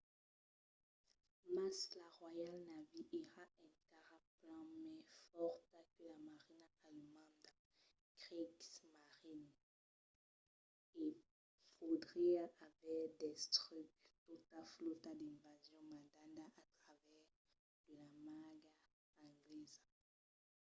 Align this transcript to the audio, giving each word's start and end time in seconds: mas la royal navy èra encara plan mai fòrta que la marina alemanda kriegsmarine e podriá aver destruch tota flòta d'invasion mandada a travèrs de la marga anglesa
mas 1.55 1.77
la 1.99 2.07
royal 2.19 2.59
navy 2.71 3.01
èra 3.39 3.43
encara 3.65 4.15
plan 4.35 4.67
mai 4.85 5.01
fòrta 5.27 5.77
que 5.91 6.01
la 6.09 6.17
marina 6.27 6.69
alemanda 6.89 7.49
kriegsmarine 8.21 9.55
e 11.03 11.05
podriá 11.79 12.43
aver 12.67 13.01
destruch 13.21 13.93
tota 14.27 14.59
flòta 14.73 15.09
d'invasion 15.19 15.83
mandada 16.17 16.61
a 16.65 16.73
travèrs 16.81 17.33
de 17.85 17.93
la 18.01 18.09
marga 18.23 18.71
anglesa 19.25 19.85